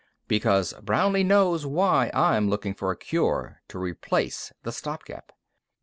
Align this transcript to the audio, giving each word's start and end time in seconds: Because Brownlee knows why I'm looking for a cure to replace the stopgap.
Because 0.27 0.73
Brownlee 0.81 1.23
knows 1.23 1.63
why 1.63 2.09
I'm 2.11 2.49
looking 2.49 2.73
for 2.73 2.89
a 2.89 2.97
cure 2.97 3.61
to 3.67 3.77
replace 3.77 4.51
the 4.63 4.71
stopgap. 4.71 5.31